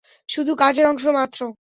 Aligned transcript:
শুধু 0.29 0.51
কাজের 0.55 0.85
অংশ 0.85 1.05
মাত্র। 1.07 1.39